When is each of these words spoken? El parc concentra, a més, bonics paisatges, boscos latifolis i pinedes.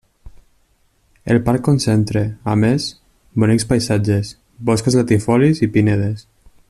El 1.33 1.39
parc 1.49 1.61
concentra, 1.67 2.23
a 2.53 2.55
més, 2.63 2.87
bonics 3.43 3.67
paisatges, 3.75 4.33
boscos 4.71 4.99
latifolis 5.03 5.63
i 5.69 5.71
pinedes. 5.77 6.27